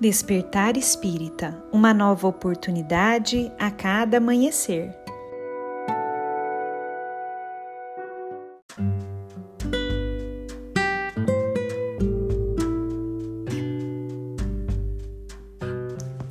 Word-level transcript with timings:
Despertar 0.00 0.76
Espírita 0.76 1.60
uma 1.72 1.92
nova 1.92 2.28
oportunidade 2.28 3.50
a 3.58 3.68
cada 3.68 4.18
amanhecer. 4.18 4.96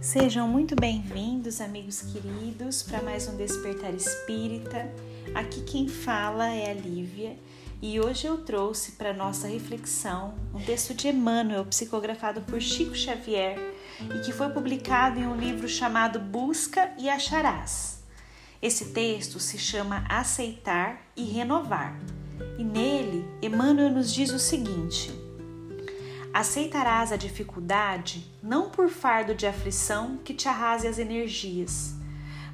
Sejam 0.00 0.46
muito 0.46 0.76
bem-vindos, 0.76 1.60
amigos 1.60 2.02
queridos, 2.02 2.84
para 2.84 3.02
mais 3.02 3.26
um 3.26 3.36
Despertar 3.36 3.92
Espírita. 3.92 4.88
Aqui 5.34 5.62
quem 5.62 5.88
fala 5.88 6.54
é 6.54 6.70
a 6.70 6.74
Lívia 6.74 7.36
e 7.88 8.00
hoje 8.00 8.26
eu 8.26 8.38
trouxe 8.38 8.92
para 8.92 9.12
nossa 9.12 9.46
reflexão 9.46 10.34
um 10.52 10.60
texto 10.60 10.92
de 10.92 11.06
Emmanuel, 11.06 11.64
psicografado 11.66 12.40
por 12.40 12.60
Chico 12.60 12.96
Xavier 12.96 13.56
e 14.12 14.18
que 14.24 14.32
foi 14.32 14.48
publicado 14.48 15.20
em 15.20 15.26
um 15.28 15.36
livro 15.36 15.68
chamado 15.68 16.18
Busca 16.18 16.92
e 16.98 17.08
Acharás. 17.08 18.02
Esse 18.60 18.86
texto 18.86 19.38
se 19.38 19.56
chama 19.56 20.04
Aceitar 20.08 21.00
e 21.14 21.22
Renovar, 21.22 21.96
e 22.58 22.64
nele 22.64 23.24
Emmanuel 23.40 23.90
nos 23.90 24.12
diz 24.12 24.32
o 24.32 24.38
seguinte: 24.40 25.12
Aceitarás 26.34 27.12
a 27.12 27.16
dificuldade 27.16 28.26
não 28.42 28.68
por 28.68 28.88
fardo 28.88 29.32
de 29.32 29.46
aflição 29.46 30.16
que 30.24 30.34
te 30.34 30.48
arrase 30.48 30.88
as 30.88 30.98
energias 30.98 31.94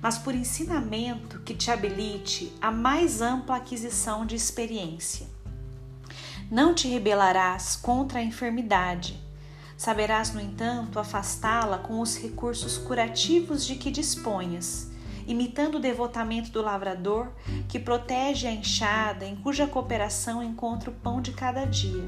mas 0.02 0.18
por 0.18 0.34
ensinamento 0.34 1.38
que 1.40 1.54
te 1.54 1.70
habilite 1.70 2.52
a 2.60 2.72
mais 2.72 3.22
ampla 3.22 3.56
aquisição 3.56 4.26
de 4.26 4.34
experiência. 4.34 5.28
Não 6.50 6.74
te 6.74 6.88
rebelarás 6.88 7.76
contra 7.76 8.18
a 8.18 8.22
enfermidade. 8.22 9.22
Saberás, 9.76 10.34
no 10.34 10.40
entanto, 10.40 10.98
afastá-la 10.98 11.78
com 11.78 12.00
os 12.00 12.16
recursos 12.16 12.76
curativos 12.76 13.64
de 13.64 13.76
que 13.76 13.90
disponhas, 13.90 14.90
imitando 15.26 15.76
o 15.76 15.80
devotamento 15.80 16.50
do 16.50 16.60
lavrador 16.60 17.32
que 17.68 17.78
protege 17.78 18.48
a 18.48 18.52
enxada 18.52 19.24
em 19.24 19.36
cuja 19.36 19.68
cooperação 19.68 20.42
encontra 20.42 20.90
o 20.90 20.94
pão 20.94 21.22
de 21.22 21.32
cada 21.32 21.64
dia. 21.64 22.04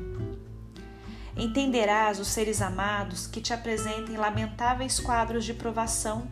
Entenderás 1.37 2.21
os 2.21 2.29
seres 2.29 2.61
amados 2.61 3.27
que 3.27 3.41
te 3.41 3.53
apresentem 3.53 4.17
lamentáveis 4.17 5.01
quadros 5.01 5.45
de 5.45 5.55
provação 5.55 6.29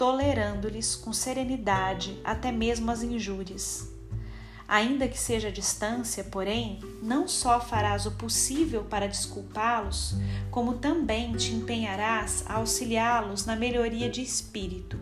tolerando-lhes 0.00 0.96
com 0.96 1.12
serenidade 1.12 2.18
até 2.24 2.50
mesmo 2.50 2.90
as 2.90 3.02
injúrias. 3.02 3.86
Ainda 4.66 5.06
que 5.06 5.20
seja 5.20 5.48
a 5.48 5.52
distância, 5.52 6.24
porém, 6.24 6.80
não 7.02 7.28
só 7.28 7.60
farás 7.60 8.06
o 8.06 8.12
possível 8.12 8.82
para 8.84 9.06
desculpá-los, 9.06 10.14
como 10.50 10.78
também 10.78 11.34
te 11.36 11.52
empenharás 11.52 12.44
a 12.48 12.54
auxiliá-los 12.54 13.44
na 13.44 13.54
melhoria 13.54 14.08
de 14.08 14.22
espírito. 14.22 14.98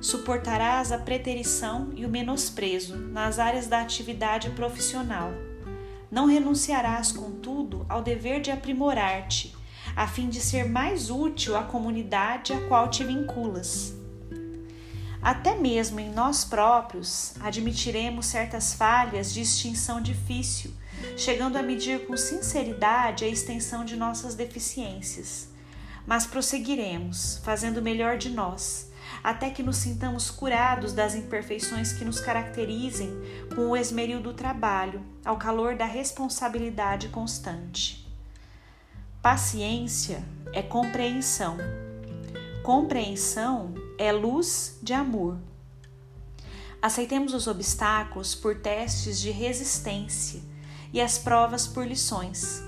Suportarás 0.00 0.90
a 0.90 0.96
preterição 0.96 1.90
e 1.94 2.06
o 2.06 2.08
menosprezo 2.08 2.96
nas 2.96 3.38
áreas 3.38 3.66
da 3.66 3.82
atividade 3.82 4.48
profissional. 4.52 5.30
Não 6.10 6.24
renunciarás, 6.24 7.12
contudo, 7.12 7.84
ao 7.86 8.00
dever 8.00 8.40
de 8.40 8.50
aprimorar-te 8.50 9.54
a 9.94 10.06
fim 10.06 10.28
de 10.28 10.40
ser 10.40 10.68
mais 10.68 11.10
útil 11.10 11.56
à 11.56 11.62
comunidade 11.62 12.52
a 12.52 12.60
qual 12.68 12.88
te 12.88 13.04
vinculas. 13.04 13.94
Até 15.22 15.54
mesmo 15.54 16.00
em 16.00 16.10
nós 16.10 16.44
próprios 16.44 17.34
admitiremos 17.40 18.26
certas 18.26 18.74
falhas 18.74 19.32
de 19.32 19.40
extinção 19.42 20.00
difícil, 20.00 20.72
chegando 21.16 21.56
a 21.56 21.62
medir 21.62 22.06
com 22.06 22.16
sinceridade 22.16 23.24
a 23.24 23.28
extensão 23.28 23.84
de 23.84 23.96
nossas 23.96 24.34
deficiências. 24.34 25.48
Mas 26.04 26.26
prosseguiremos, 26.26 27.40
fazendo 27.44 27.78
o 27.78 27.82
melhor 27.82 28.18
de 28.18 28.30
nós, 28.30 28.90
até 29.22 29.50
que 29.50 29.62
nos 29.62 29.76
sintamos 29.76 30.28
curados 30.28 30.92
das 30.92 31.14
imperfeições 31.14 31.92
que 31.92 32.04
nos 32.04 32.18
caracterizem 32.18 33.10
com 33.54 33.70
o 33.70 33.76
esmeril 33.76 34.20
do 34.20 34.34
trabalho, 34.34 35.00
ao 35.24 35.36
calor 35.36 35.76
da 35.76 35.84
responsabilidade 35.84 37.08
constante. 37.08 38.01
Paciência 39.22 40.24
é 40.52 40.60
compreensão. 40.62 41.56
Compreensão 42.64 43.72
é 43.96 44.10
luz 44.10 44.80
de 44.82 44.92
amor. 44.92 45.38
Aceitemos 46.82 47.32
os 47.32 47.46
obstáculos 47.46 48.34
por 48.34 48.56
testes 48.56 49.20
de 49.20 49.30
resistência 49.30 50.40
e 50.92 51.00
as 51.00 51.18
provas 51.18 51.68
por 51.68 51.86
lições. 51.86 52.64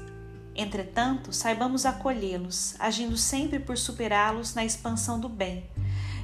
Entretanto, 0.55 1.33
saibamos 1.33 1.85
acolhê-los, 1.85 2.77
agindo 2.79 3.17
sempre 3.17 3.59
por 3.59 3.77
superá-los 3.77 4.55
na 4.55 4.65
expansão 4.65 5.19
do 5.19 5.29
bem, 5.29 5.69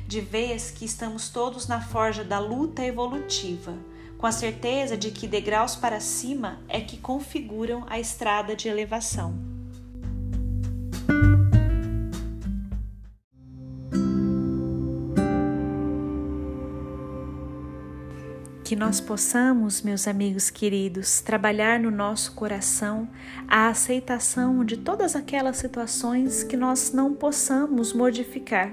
de 0.06 0.20
vez 0.20 0.70
que 0.70 0.84
estamos 0.84 1.28
todos 1.28 1.66
na 1.66 1.80
forja 1.80 2.22
da 2.22 2.38
luta 2.38 2.84
evolutiva, 2.84 3.76
com 4.16 4.28
a 4.28 4.32
certeza 4.32 4.97
de 4.97 5.10
que 5.10 5.26
degraus 5.26 5.74
para 5.74 5.98
cima 5.98 6.60
é 6.68 6.80
que 6.80 6.98
configuram 6.98 7.84
a 7.88 7.98
estrada 7.98 8.54
de 8.54 8.68
elevação. 8.68 9.50
Que 18.70 18.76
nós 18.76 19.00
possamos, 19.00 19.82
meus 19.82 20.06
amigos 20.06 20.48
queridos, 20.48 21.20
trabalhar 21.20 21.81
no 21.81 21.91
nosso 21.91 22.31
coração 22.36 23.08
a 23.48 23.66
aceitação 23.66 24.64
de 24.64 24.76
todas 24.76 25.16
aquelas 25.16 25.56
situações 25.56 26.44
que 26.44 26.56
nós 26.56 26.92
não 26.92 27.12
possamos 27.12 27.92
modificar 27.92 28.70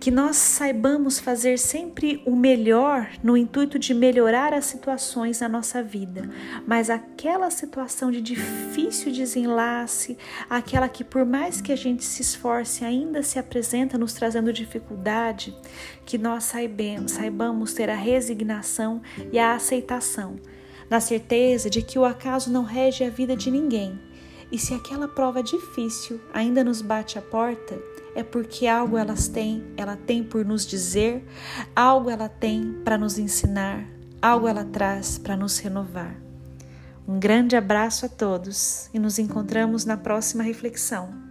que 0.00 0.10
nós 0.10 0.36
saibamos 0.36 1.20
fazer 1.20 1.58
sempre 1.58 2.22
o 2.24 2.34
melhor 2.34 3.10
no 3.22 3.36
intuito 3.36 3.78
de 3.78 3.92
melhorar 3.92 4.54
as 4.54 4.64
situações 4.64 5.40
na 5.40 5.48
nossa 5.48 5.82
vida, 5.82 6.28
mas 6.66 6.88
aquela 6.88 7.50
situação 7.50 8.10
de 8.10 8.22
difícil 8.22 9.12
desenlace, 9.12 10.16
aquela 10.48 10.88
que 10.88 11.04
por 11.04 11.26
mais 11.26 11.60
que 11.60 11.70
a 11.70 11.76
gente 11.76 12.02
se 12.02 12.22
esforce 12.22 12.82
ainda 12.82 13.22
se 13.22 13.38
apresenta 13.38 13.98
nos 13.98 14.14
trazendo 14.14 14.54
dificuldade, 14.54 15.54
que 16.06 16.16
nós 16.16 16.44
saibamos, 16.44 17.12
saibamos 17.12 17.74
ter 17.74 17.90
a 17.90 17.94
resignação 17.94 19.02
e 19.30 19.38
a 19.38 19.54
aceitação, 19.54 20.36
na 20.88 20.98
certeza 20.98 21.68
de 21.68 21.82
que 21.82 21.98
o 21.98 22.06
acaso 22.06 22.50
não 22.50 22.64
rege 22.64 23.04
a 23.04 23.10
vida 23.10 23.36
de 23.36 23.50
ninguém. 23.50 24.00
E 24.50 24.58
se 24.58 24.74
aquela 24.74 25.06
prova 25.06 25.42
difícil 25.42 26.20
ainda 26.32 26.64
nos 26.64 26.82
bate 26.82 27.18
a 27.18 27.22
porta, 27.22 27.78
é 28.14 28.22
porque 28.22 28.66
algo 28.66 28.96
elas 28.96 29.28
têm, 29.28 29.64
ela 29.76 29.96
tem 29.96 30.22
por 30.22 30.44
nos 30.44 30.66
dizer, 30.66 31.24
algo 31.74 32.10
ela 32.10 32.28
tem 32.28 32.80
para 32.84 32.98
nos 32.98 33.18
ensinar, 33.18 33.86
algo 34.20 34.48
ela 34.48 34.64
traz 34.64 35.18
para 35.18 35.36
nos 35.36 35.58
renovar. 35.58 36.16
Um 37.06 37.18
grande 37.18 37.56
abraço 37.56 38.06
a 38.06 38.08
todos 38.08 38.88
e 38.92 38.98
nos 38.98 39.18
encontramos 39.18 39.84
na 39.84 39.96
próxima 39.96 40.42
reflexão. 40.42 41.29